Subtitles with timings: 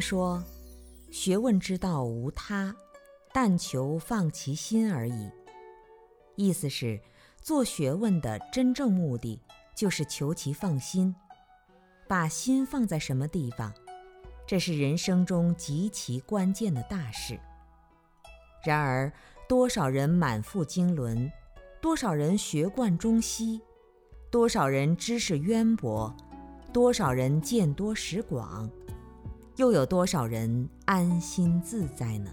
[0.00, 0.42] 说
[1.12, 2.74] ：“学问之道无他，
[3.32, 5.30] 但求放其心而已。”
[6.36, 6.98] 意思是，
[7.42, 9.40] 做学问的真正目的
[9.74, 11.14] 就是求其放心。
[12.08, 13.72] 把心放在什么地方，
[14.46, 17.38] 这是人生中极其关键的大事。
[18.64, 19.12] 然而，
[19.48, 21.30] 多少人满腹经纶，
[21.80, 23.60] 多少人学贯中西，
[24.30, 26.12] 多少人知识渊博，
[26.72, 28.68] 多少人见多识广，
[29.60, 32.30] 又有多少人安心自在呢？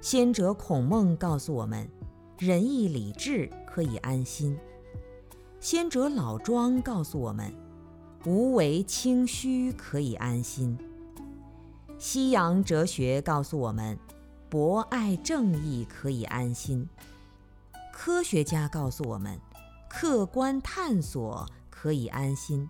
[0.00, 1.88] 先哲孔孟告诉我们，
[2.36, 4.56] 仁义礼智可以安心；
[5.60, 7.54] 先哲老庄告诉我们。
[8.26, 10.76] 无为清虚可以安心。
[11.96, 13.96] 西洋哲学告诉我们，
[14.50, 16.88] 博爱正义可以安心。
[17.92, 19.38] 科学家告诉我们，
[19.88, 22.68] 客观探索可以安心。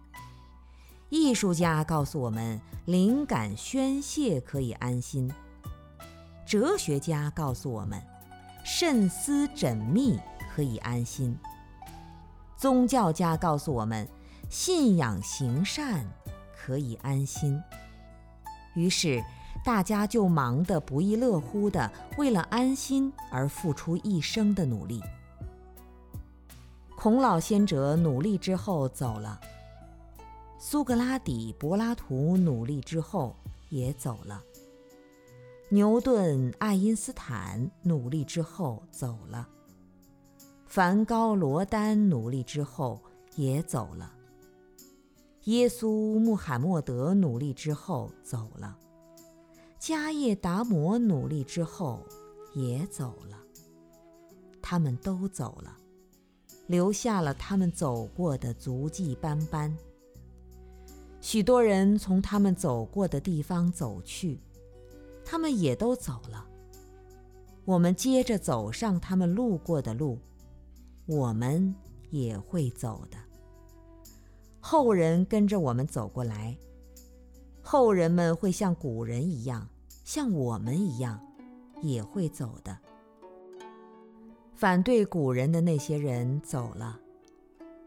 [1.11, 5.33] 艺术家告诉我们，灵感宣泄可以安心。
[6.47, 8.03] 哲学家告诉我们，
[8.65, 10.19] 慎思缜密
[10.55, 11.37] 可以安心。
[12.57, 14.09] 宗教家告诉我们。
[14.51, 16.07] 信仰行善
[16.57, 17.63] 可以安心，
[18.75, 19.23] 于是
[19.63, 25.03] 大家就忙得不亦乐乎的，为了安心而付出一生的努力。
[26.97, 29.39] 孔老先哲努力之后走了，
[30.61, 33.37] 苏格拉底、柏拉图努力之后
[33.69, 34.43] 也走了，
[35.69, 39.49] 牛顿、爱因斯坦努力之后走了，
[40.67, 43.01] 梵高、罗丹努力之后
[43.37, 44.13] 也走了。
[45.45, 48.77] 耶稣、穆罕默德努力之后走了，
[49.81, 52.05] 迦叶达摩努力之后
[52.53, 53.39] 也走了。
[54.61, 55.77] 他们都走了，
[56.67, 59.75] 留下了他们走过的足迹斑斑。
[61.31, 64.41] 许多人从他们走过的地方走去，
[65.27, 66.49] 他们也都走了。
[67.67, 70.19] 我们接着走上他们路过的路，
[71.05, 71.75] 我们
[72.09, 73.19] 也会走的。
[74.59, 76.57] 后人跟着我们走过来，
[77.61, 79.69] 后人们会像古人一样，
[80.05, 81.21] 像我们一样，
[81.83, 82.75] 也会走的。
[84.55, 86.99] 反对古人的那些人走了，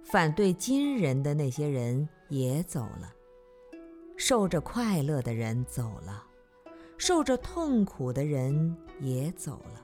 [0.03, 3.11] 反对今人的那些人也走了。
[4.23, 6.23] 受着快乐的人走了，
[6.95, 9.83] 受着痛苦的人也走了。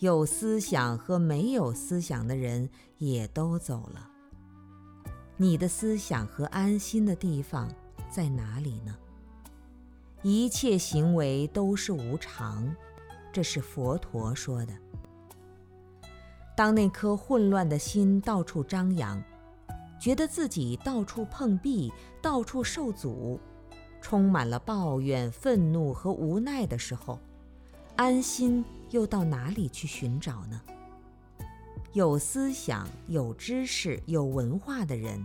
[0.00, 2.68] 有思想和没有思想的人
[2.98, 4.10] 也都走了。
[5.38, 7.66] 你的思想和安心的地方
[8.10, 8.94] 在哪里呢？
[10.22, 12.76] 一切行为都是无常，
[13.32, 14.74] 这是佛陀说的。
[16.54, 19.24] 当那颗混乱的心到处张扬，
[20.00, 21.92] 觉得自己到处碰壁、
[22.22, 23.38] 到处受阻，
[24.00, 27.18] 充满了抱怨、愤怒和无奈的时候，
[27.96, 30.60] 安心又到哪里去寻找呢？
[31.94, 35.24] 有思想、有知识、有文化的人，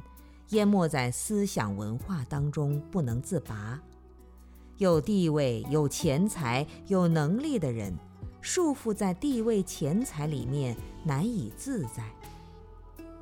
[0.49, 3.79] 淹没在思想文化当中不能自拔；
[4.77, 7.93] 有地位、有钱财、有能力的人，
[8.41, 12.03] 束缚在地位、钱财里面难以自在；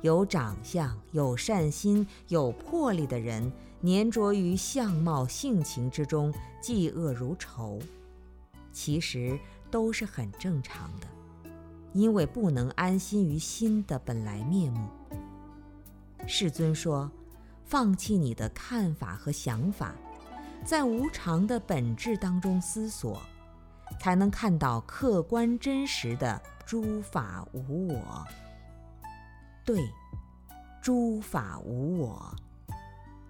[0.02, 3.50] 有长相、有善心、有魄力的人，
[3.82, 7.80] 粘着于相貌、性情之中，嫉恶如仇。
[8.72, 9.38] 其实
[9.70, 11.06] 都是很正常的。
[11.92, 14.88] 因为不能安心于心的本来面目，
[16.26, 17.10] 世尊说
[17.66, 19.94] ：“放弃你的看法和想法，
[20.64, 23.20] 在无常的本质当中思索，
[24.00, 28.26] 才能看到客观真实的诸法无我。”
[29.64, 29.88] 对，
[30.80, 32.34] 诸法无我，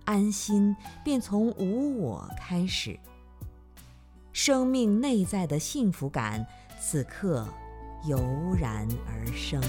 [0.05, 0.75] 安心
[1.05, 2.99] 便从无我开始。
[4.32, 6.46] 生命内在的幸福感，
[6.81, 7.46] 此刻。
[8.05, 8.19] 油
[8.58, 9.62] 然而生。